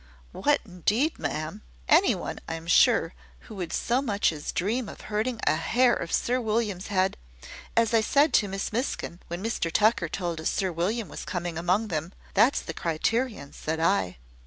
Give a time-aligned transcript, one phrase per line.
[0.31, 1.61] "What, indeed, ma'am!
[1.87, 6.11] Any one, I'm sure, who would so much as dream of hurting a hair of
[6.11, 7.17] Sir William's head...
[7.77, 11.45] As I said to Miss Miskin, when Mr Tucker told us Sir William was come
[11.45, 14.17] among them `that's the criterion,' said I."